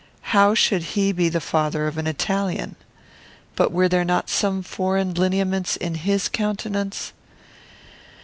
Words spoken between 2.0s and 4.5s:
Italian? But were there not